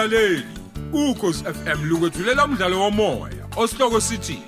[0.00, 0.44] mlaleli
[0.92, 4.38] ukhosi FM lukwethulela umdlalo womoya osihloko sithi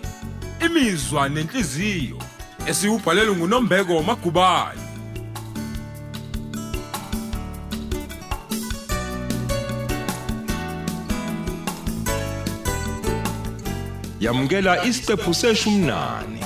[0.66, 2.18] imizwa nenhliziyo
[2.66, 4.80] esiubhalelwe nguNombeko Magubane.
[14.20, 16.41] Yamukela isiqephu seshumnani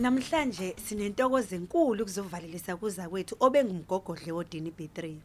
[0.00, 5.16] namhlanje sinentokozo enkulu kuzovalelisa kuza kwethu obengumgogodle wodini B3.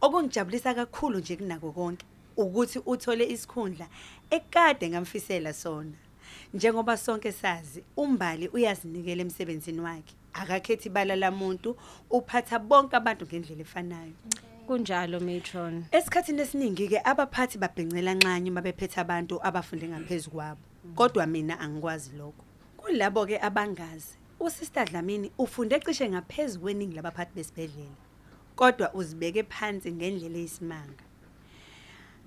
[0.00, 3.86] Okungijabulisa kakhulu nje kunako konke ukuthi uthole isikhundla
[4.30, 5.96] ekade ngamfisela sona.
[6.54, 10.14] Njengoba sonke sazi umbali uyazinikela emsebenzini wakhe.
[10.32, 11.76] Akakhethi ibala lamuntu
[12.10, 14.12] uphatha bonke abantu ngendlela efanayo.
[14.66, 20.60] kunjalo matron Esikhathini esiningi ke abaphathi babhencela nxanye mabephethe abantu abafunde ngaphezulu kwabo.
[20.94, 22.49] Kodwa mina angikwazi lokho.
[22.90, 27.94] Kulabo ke abangazi, uSister Dlamini ufunde cishe ngaphezulu kweningi labaphathi besibedlela.
[28.56, 31.04] Kodwa uzibeke phansi ngendlela eyisimanga.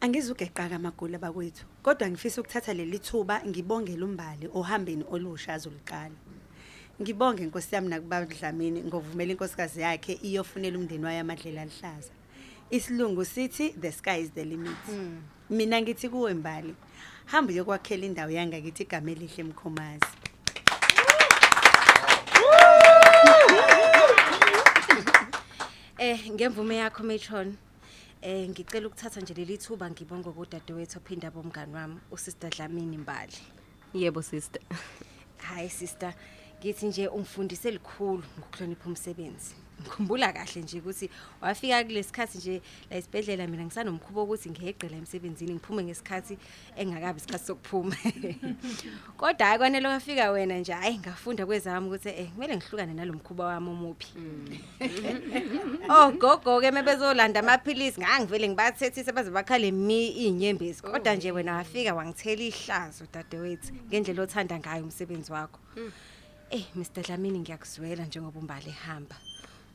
[0.02, 6.16] Angizugeqaka amagula bakwethu, kodwa ngifisa ukuthatha leli thuba ngibongela umbali ohambeni olusha azoliqala.
[7.02, 12.12] Ngibonge inkosi yami nakubaba Dlamini ngovumela inkosikazi yakhe iyofunela umndeni wayo amadlela alihlaza.
[12.72, 14.78] Isilungu sithi the sky is the limit.
[15.50, 16.76] Mina ngithi kuwe mbali,
[17.26, 20.33] hamba uyokwakhela indawo yangakithi igama elihle emkhomazi.
[26.04, 27.58] Eh ngemvume yakho matron.
[28.22, 33.40] Eh ngicela ukuthatha nje leli thuba ngibonge kodadewethu ophinda bomngani wami usister Dlamini Mbali.
[33.94, 34.62] Yebo sister.
[35.38, 36.14] hayi sister.
[36.60, 39.56] Ngithi nje ungifundise likhulu ngokuhlonipha umsebenzi.
[39.82, 41.10] Ngikhumbula kahle nje ukuthi
[41.42, 46.38] wafika kulesikhathi nje la isibedlela mina ngisanomkhubo ukuthi ngeqe la emsebenzini ngiphume ngesikhathi
[46.76, 47.96] engakabi isikhathi sokuphuma.
[49.18, 53.70] Kodwa hayi kwanele wafika wena nje hayi ngafunda kwezami ukuthi eh kumele ngihlukane nalomkhuba wami
[53.70, 54.08] omuphi
[55.90, 61.94] oh gogo ke mebezolanda amaphilisi ngangivele ngibathethise baze bakhale mi inyembezi kodwa nje wena wafika
[61.94, 65.60] wangithela ihlazo dadewethu ngendlela othanda ngayo umsebenzi wakho
[66.54, 69.16] Eh Mr Dlamini ngiyakuzwela njengoba umbali ehamba.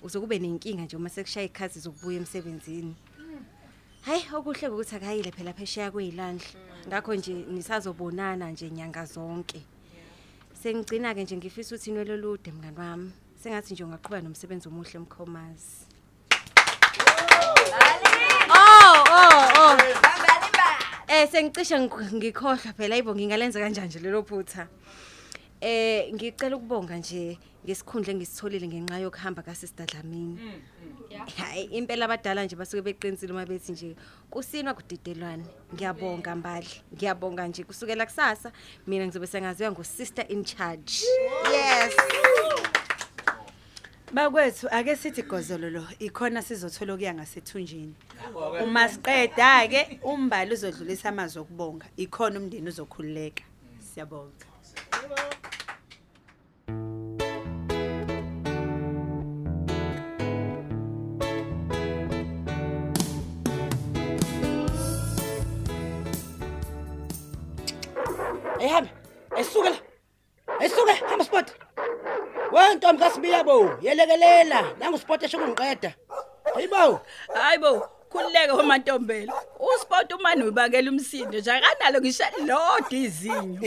[0.03, 2.95] Uzokube nenkinga nje uma sekushaya ikhathi zokubuya emsebenzini.
[4.03, 6.47] Hayi okuhle ukuthi akayile phela phesheya kweyilandla.
[6.87, 9.63] Ngakho nje nisazobonana nje nyanga zonke.
[10.63, 13.13] Sengigcina ke nje ngifisa ukuthi inwele olude mngani wami.
[13.43, 15.87] Sengathi nje ungaqhubeka nomsebenzi omuhle emkhomazi.
[18.55, 19.79] Oh oh oh.
[21.09, 24.69] Eh sengicishe ngik- ngikhohlwa phela ayibo ngingalenza kanjani nje lelo phutha.
[25.61, 30.39] Eh ngicela ukubonga nje ngesikhundla engisitholile ngenxa yokuhamba kaSister Dlamini.
[31.37, 33.97] Hayi impela abadala nje basuke beqinisile uma bethi nje
[34.31, 35.45] kusinwa kudidelwane.
[35.75, 36.69] Ngiyabonga mbali.
[36.95, 38.53] Ngiyabonga nje kusukela kusasa
[38.87, 41.03] mina ngizobe sengaziwa ngosister in charge.
[41.53, 41.95] Yes.
[44.13, 47.95] Bakwethu ake sithi gozololo ikhona sizothola okuya ngasethunjini.
[48.63, 51.87] Uma siqeda ke umbali uzodlulisa amazwi okubonga.
[51.97, 53.45] Ikhona umndeni uzokhululeka.
[53.81, 54.47] Siyabonga.
[68.61, 68.91] Ehambe.
[69.37, 69.77] Esuke la.
[70.61, 71.53] Esuke hamba spot.
[72.53, 74.75] Wentombi kasibiya bo, yelekelela.
[74.81, 75.95] Nangu spot esho kungiqeda.
[76.55, 77.01] Hayibo.
[77.35, 79.33] Hayibo, khulileke umantombela.
[79.59, 83.61] Usport umani ubakela umsindo nje akanalo ngisho lodwa izinyo.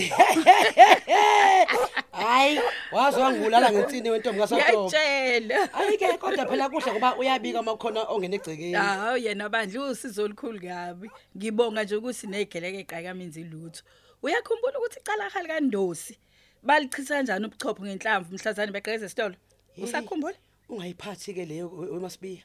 [2.12, 2.60] Hayi,
[2.92, 4.88] wazwa ngibulala ngensini wentombi kaSotobo.
[4.88, 5.68] Ngiyatshela.
[5.68, 8.74] Hayi ke kodwa phela kuhle ngoba uyabika uma kukhona ongena egcekeni.
[8.74, 11.12] Hawo yena bandla usizo olukhulu kabi.
[11.38, 13.84] Ngibonga nje ukuthi negeleke eqhakaminzi lutho.
[14.24, 16.18] Uyakhumbula ukuthi icala hali kaNdosi
[16.64, 19.36] balichitha kanjani ubuchopho ngenhlamvu mhlazane beqhekeza esitolo?
[19.78, 20.36] Usakhumbula?
[20.70, 22.44] Ungayiphathi ke leyo weMasibiya.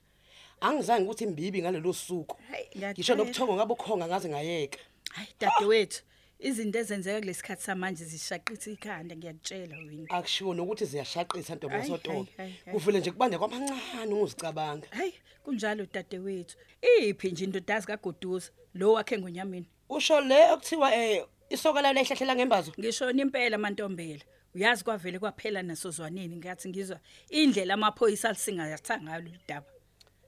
[0.60, 2.36] Angizange ukuthi imbibi ngalelo suku.
[2.50, 2.92] Hayi, ngiyatshela.
[2.92, 4.78] Ngisho nobuthongo ngabe ukhonga ngaze ngayeka.
[5.10, 6.02] Hayi dadewethu,
[6.38, 10.10] izinto ezenzeka kulesikhathi samanje zishaqitha ikhanda ngiyakutshela wena.
[10.10, 12.14] Akushiwo nokuthi ziyashaqisa ntombi Hayi, kaSotobo.
[12.16, 12.72] hayi, hayi, hayi.
[12.72, 14.86] Kuvele nje kubande kwamancane unguzicabanga.
[14.90, 15.14] Hayi,
[15.44, 16.56] kunjalo dadewethu.
[16.82, 19.68] Iphi nje indodazi kaGoduza lo wakhe ngonyameni?
[19.88, 22.72] Usho le okuthiwa eh isoka la lehlahlela ngembazo.
[22.78, 24.24] Ngishona impela mantombela.
[24.54, 27.00] Uyazi kwavele kwaphela nasozwaneni ngathi ngizwa
[27.30, 29.66] indlela amaphoyisa alisingatha ngayo ludaba.
[29.66, 29.75] Eh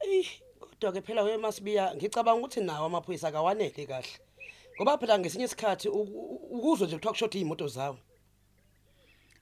[0.01, 4.09] kodwa ke phela weMasibiya ngicabanga ukuthi nawo amaphoyisa akawanele kahle.
[4.77, 7.99] Ngoba phela ngesinye isikhathi uku- u- ukuzwe nje kuthiwa kushoda izimoto zawo.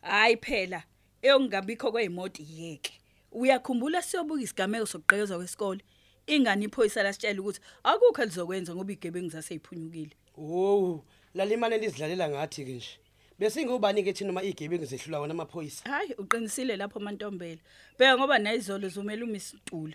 [0.03, 0.82] Hayi phela,
[1.23, 2.93] eyongabikho kweimoto iyeke.
[3.32, 5.81] Uyakhumbula siyobuka isigameko sokuqekezwa kwesikole?
[6.26, 11.05] ingani iphoyisa lasitshela ukuthi akukho elizokwenza ngoba igebengu zaseyiphunyukile Oh,
[11.35, 12.99] lalimane lizidlalela ngathi ke nje.
[13.38, 15.85] Bese ngubani ke thina uma igebengu zehlula wona amaphoyisa?
[15.91, 17.61] hayi uqinisile lapho mantombela
[17.99, 19.94] bheka ngoba nayizolo zumela umisitule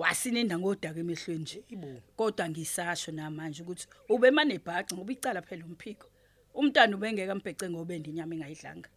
[0.00, 1.58] wasininda ngodaka emehlweni nje
[2.16, 6.06] kodwa ngisasho namanje ukuthi ube manebhaca ngoba icala phela umphiko
[6.58, 8.88] umntana ubengeka mbhece ngoba endinyama engayidlanga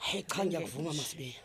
[0.00, 1.36] Hey cha ngiyakuvuma masibe.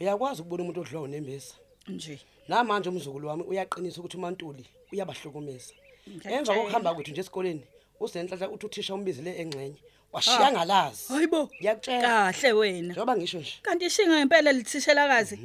[0.00, 1.54] Uyakwazi ukubona umuntu odliwa unembesa.
[1.88, 5.72] nje Namanje umzukulu wami uyaqinisa ukuthi uMantuli uyabahlukumeza.
[6.08, 6.38] Ngiyakutshela.
[6.38, 7.64] Emva kokuhamba kwethu nje esikoleni,
[8.00, 9.80] usenhlanhla uthi uthisha umbizile engcenye.
[10.12, 11.08] Washiya ngalazi.
[11.12, 12.02] hayibo Ngiyakutshela.
[12.32, 13.54] kahle wena Njengoba ngisho nje.
[13.62, 15.38] kanti ishinga ngempela lithishelakazi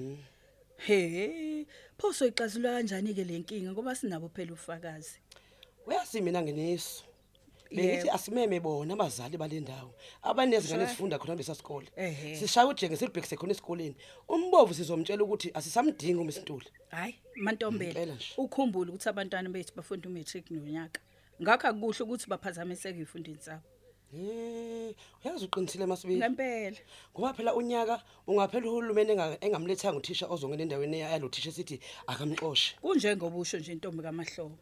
[0.86, 1.66] he
[2.04, 5.20] pho soyixazulwa kanjani ke lenkinga ngoba sinabo phela ufakazi
[5.88, 7.04] Uyazi mina ngeniso.
[7.72, 9.96] Bengithi asimeme bona abazali balendawo.
[10.22, 11.88] Abanezingane ezifunda khona besasikole.
[12.40, 13.96] Sishaya ujenge silibhekise khona esikoleni.
[14.28, 16.68] Umbovu sizomtshela ukuthi asisamdingi uMsintuli.
[16.92, 21.00] hayi mantombela ukhumbule ukuthi abantwana bethu bafunda umatric nonyaka
[21.42, 23.64] ngakho akukuhle ukuthi baphazamiseke ifundini zabo
[24.16, 24.94] Eh,
[25.26, 26.16] uyazi uqinisile masibe.
[26.16, 26.78] ngempela
[27.18, 32.76] Ngoba phela unyaka ungaphela uhulumeni enga- engamlethanga uthisha ozongena endaweni yalothisha sithi akamxoshe.
[32.82, 34.58] kunjengoba usho nje intombi kamahlobo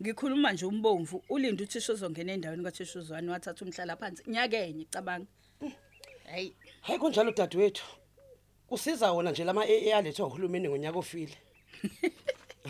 [0.00, 5.26] ngikhuluma nje umbomvu ulinde uthisha ozongena endaweni kathisha uzwane wathatha umhlala phansi nyakenye cabanga
[6.30, 7.84] hayi Hayi kunjalo dadewethu.
[8.68, 11.36] Kusiza wona nje lama AA alethwa uhulumeni ngonyaka ofile.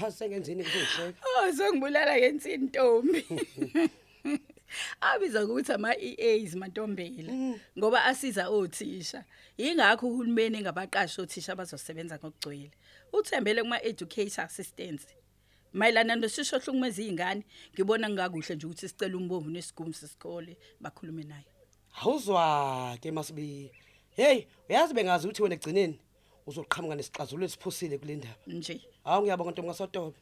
[0.00, 1.14] Ha sengenzini kuzosheka.
[1.38, 3.22] oh sengibulala ngensini ntombi
[5.00, 7.32] abiza ukuthi ama EAs mantombela
[7.78, 9.24] ngoba asiza othisha
[9.56, 12.70] ingakho uhulumeni engabaqashi othisha abazosebenza ngokugcwele
[13.12, 15.06] uthembele kuma educator assistants
[15.72, 17.42] mayelana nosisho hlukumeza izingane
[17.74, 21.54] ngibona ngakuhle nje ukuthi sicela umbomvu nesigumi sesikole bakhulume naye
[22.02, 23.70] Awuzwa ke masibi.
[24.16, 25.98] Hey, uyazi bengazi ukuthi wena egcineni
[26.46, 28.34] uzoqhamuka nesixazululo esiphusile kule ndaba.
[28.46, 30.18] nje Hawu ngiyabonga ntombi ngasotobe.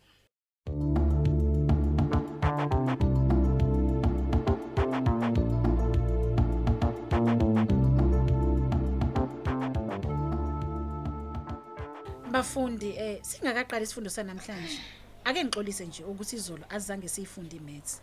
[12.43, 14.81] Bafundi eh singakaqala isifundo sanamhlanje.
[15.25, 18.01] Ake ngixolise nje ukuthi izolo azange siyifunde imaths.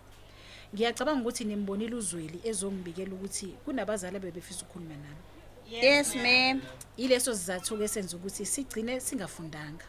[0.73, 5.23] Ngiyacabanga ukuthi nimbonile uzweli ezongibikela ukuthi kunabazali abebefisa ukukhuluma nami.
[5.69, 6.61] Yes ma'am.
[6.97, 9.85] Ileso sizathu ke senza ukuthi sigcine singafundanga.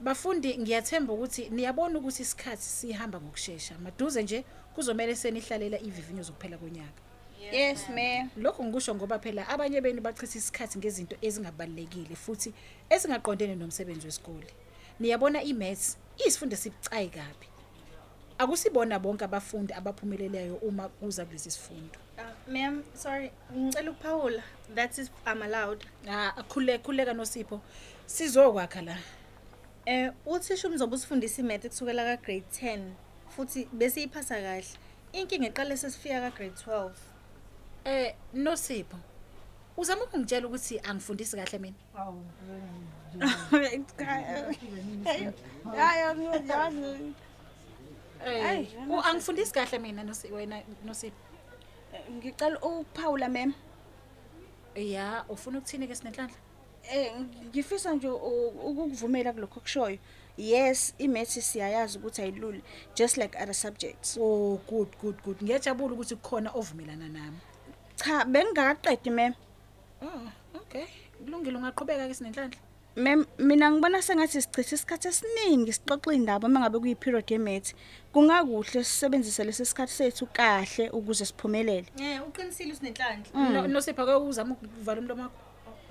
[0.00, 3.78] Bafundi ngiyathemba ukuthi niyabona ukuthi isikhathi sihamba ngokusheshsha.
[3.78, 4.44] Maduze nje
[4.74, 7.07] kuzomela senihlalela ivivinyo zokuphela konyaka.
[7.40, 8.30] Yes ma'am.
[8.36, 12.52] Lokho ngikusho ngoba phela abanye benu bachitha isikhathi ngezinto ezingabalekile futhi
[12.90, 14.46] ezingaqondene nomsebenzi wesikole.
[15.00, 15.96] Niyabona imaths
[16.26, 17.46] isifundo sibucayi kabi.
[18.38, 21.98] Akusibona bonke abafundi abaphumeleleyo uma kuza kulesi sifundo.
[22.18, 24.42] Uh, ma'am, sorry, ngicela ukuphawula.
[24.74, 25.84] That is I'm allowed.
[26.08, 27.60] Ah khuleka khuleka noSipho.
[28.06, 28.98] Sizokwakha la.
[29.86, 32.92] Eh uthisha umzoba usifundisa imath kusukela ka grade 10
[33.36, 34.66] futhi bese iphasa kahle.
[35.12, 36.90] Inkinga eqale sesifika ka grade 12.
[37.88, 38.96] Eh noSipho.
[39.76, 41.76] Uzama ukungitshela ukuthi angifundisi kahle mina.
[45.76, 47.14] Hayi ngiyazana.
[48.26, 48.68] Eh
[49.04, 51.16] angifundisi kahle mina wena noSipho.
[52.12, 53.54] Ngicela ukuphawula mem.
[54.74, 56.36] Ya ufuna ukuthini ke sinenhlanhla?
[56.92, 57.12] Eh
[57.46, 59.98] ngifisa nje ukukuvumela kulokho kushoyo.
[60.36, 62.62] Yes, imaths siyayazi ukuthi ayiluli
[62.94, 64.18] just like other subjects.
[64.20, 65.42] Oh good good good.
[65.42, 67.38] Ngiyajabula ukuthi kukhona ovumelana nami.
[67.98, 69.32] Cha, bengingaqedi mem.
[70.02, 70.86] Oh, okay.
[71.24, 72.58] Kulungile ungaqhubeka ke sinenhlanhla.
[72.96, 77.74] Mem mina ngibona sengathi sichitha isikhathi esiningi sixoxa indaba mangabe kuyi period yemaths.
[78.12, 81.86] Kungakuhle sisebenzise lesi sikhathi sethu kahle ukuze siphumelele.
[82.00, 83.52] Eh uqinisile usinenhlanhla.
[83.52, 85.38] No- Nosipho ke uzama ukuvala umlomo wakho.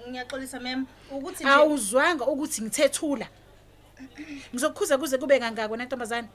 [0.09, 3.27] Ngiyaxolisa ma'am ukuthi Awuzwanga ukuthi ngithethula.
[4.53, 6.27] Ngizokukhuza kuze kube kangaka wena ntombazane.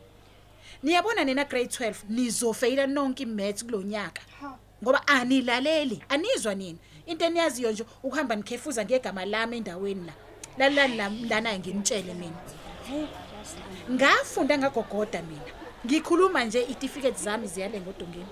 [0.83, 4.23] Niyabona nina grade 12 nizofeyila nonke imaths kulonyaka.
[4.83, 6.79] Ngoba anilaleli, anizwa nini.
[7.07, 10.13] Into eniyaziyo nje ukuhamba nikhefuza ngegama lami endaweni la.
[10.59, 12.37] Lalani la lana nginitshele mina.
[13.91, 15.53] Ngafunda ngagogoda mina.
[15.87, 18.27] Ngikhuluma nje itifiketi zami ziyale ngodongeni.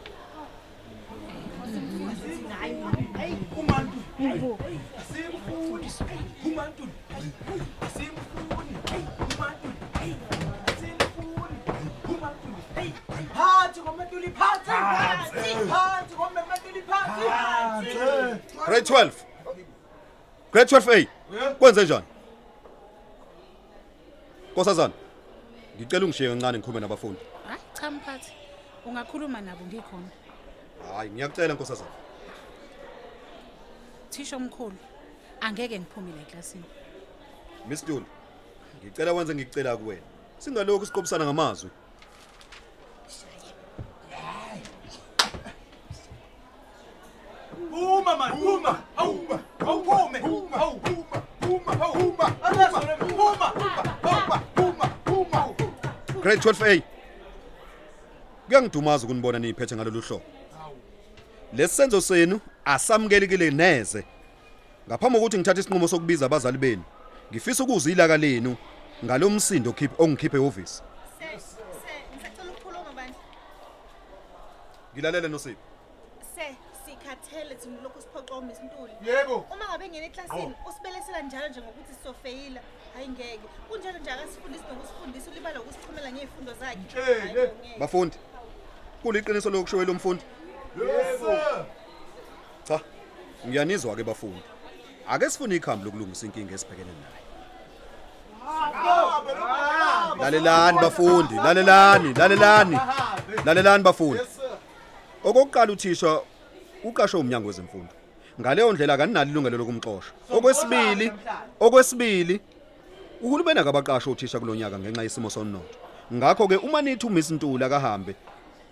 [13.34, 14.70] Phansi ngoMantuli phansi.
[14.70, 16.39] Phansi ngoMantuli phansi.
[18.66, 19.12] Grade 12.
[20.52, 21.06] Grade 12A.
[21.58, 22.04] Kwenze njani?
[24.52, 24.94] Nkosazana.
[25.76, 27.20] Ngicela ungishiye kancane ngikhulume nabafundi.
[27.48, 28.32] Hayi cha mphathi.
[28.86, 30.08] Ungakhuluma nabo ngikhona.
[30.96, 31.90] Hayi, ngiyacela nkosazana.
[34.10, 34.76] Thisha omkhulu.
[35.40, 36.64] Angeke ngiphumile eklasini.
[37.68, 38.06] Miss Dulu.
[38.84, 40.02] Ngicela wenze ngicela kuwena.
[40.38, 41.70] Singalokhu siqophisana ngamazwi.
[48.20, 50.56] Uma man, uma, awuma, awuphume, awuma,
[51.48, 56.22] uma, awuma, angasole uma, uma, uma, uma.
[56.22, 56.82] Grade 12A.
[58.46, 60.24] Kuyangidumaza ukunibona niphethe ngalolu hlobo.
[61.52, 64.04] Lesenzo senu asamukelekile neze.
[64.88, 66.82] Ngaphambi kokuthi ngithathe isinqumo sokubiza abazali benu,
[67.32, 68.56] ngifisa ukuzwa ilaka lenu
[69.04, 70.84] ngalomsindo khiphi ongikhiphe se,
[72.14, 73.14] ngisacela ukukhuluma bandla.
[74.92, 75.60] Ngilalele nosipho.
[76.34, 78.92] Se, sikhathele thina lokhu siphoqoma isintuli.
[79.06, 79.46] Yebo.
[79.50, 82.60] Uma ngabe ngene eklasini usibelesela njalo nje ngokuthi sisofeyila,
[82.94, 83.40] hayi ngeke.
[83.68, 86.76] Kunjalo nje akasifundisi nokusifundisa ulibala ukusichumela ngeifundo zakhe.
[86.76, 87.20] Mtshele.
[87.20, 87.78] Hayi, bo, ngeke.
[87.78, 88.16] Bafundi.
[89.02, 90.22] Kuliqiniso lokushoyo lo mfundi.
[90.80, 91.38] Yebo.
[92.64, 92.80] Cha.
[93.46, 94.42] Ngiyanizwa ke bafundi.
[95.08, 97.20] Ake sifune ikhambi lokulungisa inkinga esibhekene nayo.
[100.20, 102.78] Lalelani bafundi, lalelani, lalelani.
[103.44, 104.22] Lalelani bafundi.
[105.24, 106.20] Okokuqala uthisha
[106.84, 107.94] uqashwe umnyango wezemfundo.
[108.40, 110.12] Ngaleyo ndlela kaninalo ilungelo lokumxosha.
[110.30, 111.12] Okwesibili,
[111.60, 112.40] okwesibili
[113.22, 115.76] uhulumeni akabaqasha uthisha kulonyaka ngenxa yesimo sonotho.
[116.12, 118.16] Ngakho ke uma nithi uMiss Ntuli akahambe,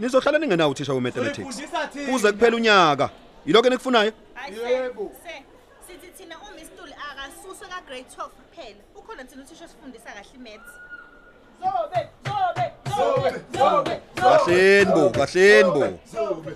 [0.01, 1.63] nizohlala ningenawo uthisha we-mathematics.
[2.11, 3.11] Kuze kuphela unyaka.
[3.47, 4.13] Yiloko enikufunayo?
[4.49, 5.13] Yebo.
[5.87, 8.83] sithi thina uMiss Ntuli akasuswe ka grade 12 kuphela.
[8.97, 10.88] Ukhona thina uthisha osifundisa kahle imaths.
[14.15, 15.99] Kahleni bo, kahleni bo.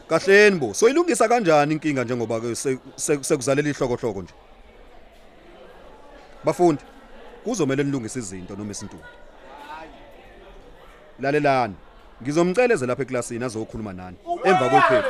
[0.09, 0.75] Kahleni bo.
[0.75, 4.35] Soyilungisa kanjani inkinga njengoba ke se- se- sekuzalela ihlokohloko nje?
[6.45, 6.83] Bafundi,
[7.45, 9.03] kuzomela nilungise izinto noma isintuli.
[11.21, 11.75] Lalelani.
[12.23, 14.17] Ngizomceleze lapha eklasini azokhuluma nani.
[14.45, 15.09] Emva kwekhefu.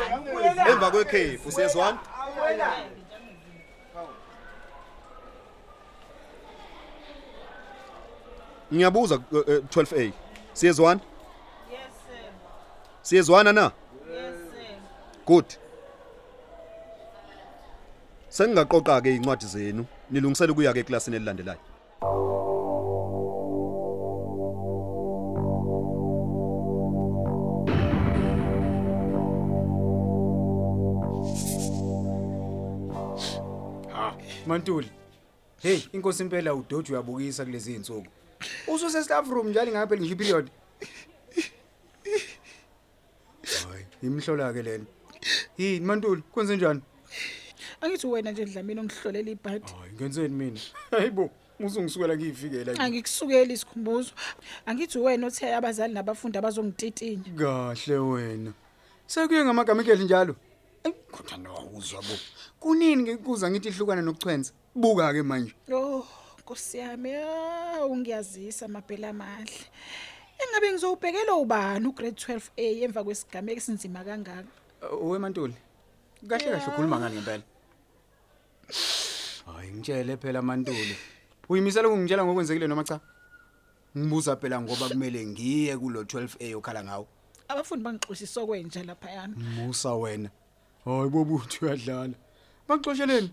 [0.70, 1.98] Emva kwekhefu siyezwana?
[8.72, 10.12] Ngiyabuza eh, eh, 12A.
[10.52, 11.00] Siyezwana?
[11.70, 12.30] Yes sir.
[13.02, 13.62] Siyezwana na?
[13.62, 13.72] Yes
[14.52, 14.76] sir.
[15.26, 15.44] Good.
[18.28, 21.58] Sengingaqoqa ke incwadi zenu, nilungisele ukuya ke eklasini elilandelayo.
[34.46, 34.90] Mantuli.
[35.62, 38.06] Hey, inkosi impela uDoji uyabukisa kulezi insuku.
[38.66, 40.50] Ususe staff room njalo ngaphela ngisho period.
[43.42, 44.84] Hayi, imhlola ke lena.
[45.58, 46.80] Yini Mantuli, kwenze njani?
[47.80, 49.72] Angithi wena nje Dlamini ongihlolela ibhadi.
[49.72, 50.60] Hayi, ngenzeni mina?
[50.90, 52.82] Hayibo, musungisukela ngiyifikela nje.
[52.82, 54.12] Angikusukeli isikhumbuzo.
[54.66, 57.24] Angithi wena othe abazali nabafundi abazongititinya.
[57.38, 58.52] Kahle wena.
[59.06, 60.36] Sekuye ngamagama ekhehle njalo.
[60.84, 62.14] Ey, kodwa nawuzwa bo.
[62.60, 64.52] Kunini ngikuza ngithi ihlukana nokuchwenza?
[64.74, 65.54] Buka ke manje.
[65.72, 66.06] Oh,
[66.42, 69.66] Nkosi yami, ah, ungiyazisa maphela amahle.
[70.38, 74.50] Engabe ngizowubhekela ubani ugrade 12A emva kwesigameko esinzima kangaka?
[75.00, 75.54] Uwe Mantuli.
[76.28, 77.42] Kahle kahle ukhuluma ngani ngempela?
[79.46, 80.96] Hayi ngitshele phela Mantuli.
[81.48, 83.00] Uyimisela ukungitshela ngokwenzekile noma cha?
[83.96, 87.06] Ngibuza phela ngoba kumele ngiye kulo 12A okhala ngawo.
[87.48, 89.36] Abafundi bangixoshisa okwenja lapha yana.
[89.36, 90.30] Musa wena.
[90.84, 92.14] Hayi bobuthi uyadlala.
[92.68, 93.30] Baxosheleni.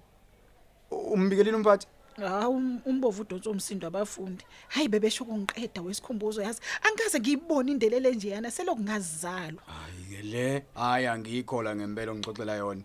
[0.91, 1.87] Umbikeleni umphathi.
[2.27, 4.43] Hawu um- umbovu udonsa umsindo abafundi.
[4.67, 6.61] Hayi bebesho kungiqeda wesikhumbuzo yazi.
[6.83, 9.61] Angikaze ngiyibone indelele nje yana selokhu ngazizalwa.
[9.65, 10.63] Hayi ke le.
[10.75, 12.81] Hayi angikhola ngempela ngixoxela yona.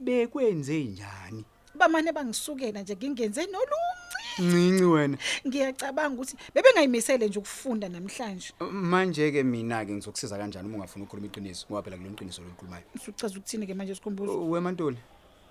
[0.00, 1.44] Bekwenze njani?
[1.74, 3.98] Bamane bangisukela nje ngingenze nolunci.
[4.38, 5.18] Ncinci wena.
[5.46, 8.52] Ngiyacabanga ukuthi bebengayimisele nje ukufunda namhlanje.
[8.70, 12.84] Manje ke mina ke ngizokusiza kanjani uma ungafuna ukukhuluma iqiniso ngoba phela kulona iqiniso lokukhulumayo.
[12.94, 14.50] Usuchaza ukuthini ke manje isikhumbuzo?
[14.50, 14.98] Wemantuli.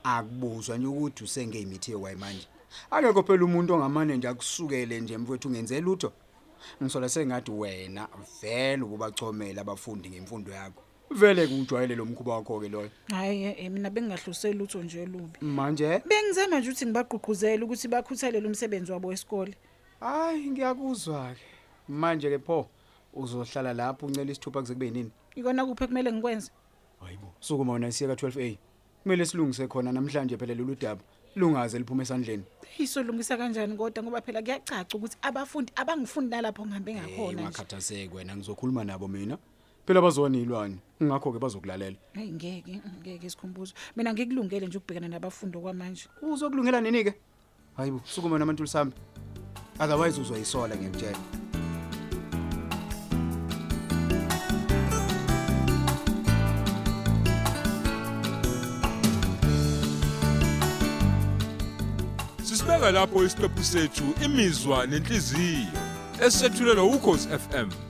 [0.04, 2.48] Akubuzwa nje ukuthi usengeyimithi yewayi manje.
[2.92, 6.12] Akekho phela umuntu ongamane nje akusukele nje mfowethu ungenze lutho.
[6.84, 8.08] Ngisola sengathi wena
[8.42, 10.84] vele ukubachomela abafundi ngemfundo yakho.
[11.12, 12.90] Vele kujwayele lo mkhuba wakho ke loyo.
[13.10, 15.40] Hayi eh, mina bengingahloseli lutho nje olubi.
[15.42, 19.56] Manje Bengizama nje ukuthi ngibagqugquzele ukuthi bakhuthalele umsebenzi wabo wesikole.
[20.00, 21.42] hayi ngiyakuzwa ke.
[21.88, 22.68] Manje ke pho
[23.14, 25.12] uzohlala lapho uncela isithupha kuze kube yinini?
[25.36, 26.52] Ikona kuphe kumele ngikwenze?
[27.00, 27.34] Hayibo.
[27.40, 28.58] Sukuma wena siya ka 12A.
[29.04, 31.02] Kumele silungise khona namhlanje phela lolu daba.
[31.38, 32.44] Lungaze liphume esandleni.
[32.78, 37.42] Isolungisa kanjani kodwa ngoba phela kuyacaca ukuthi abafundi abangifundi nalapho ngihambe ngakhona nje.
[37.42, 39.38] Ungakhathazeki wena ngizokhuluma nabo mina.
[39.86, 40.78] Phela bazona ilwane.
[41.04, 41.96] Ngakho ke bazokulalela.
[42.16, 43.74] Hayi ngeke ngeke isikhumbuzo.
[43.96, 46.10] Mina ngikulungele nje ukubhekana nabafundi okwamanje.
[46.22, 47.14] Uzokulungela nini ke?
[47.78, 48.92] Hayibo, sukuma namantu sami.
[49.80, 51.47] Otherwise uzoyisola ngiyakutshela.
[62.78, 65.68] Sisibeka lapho isiqephu sethu imizwa nenhliziyo.
[66.26, 67.87] Esethulelwa ukhozi FM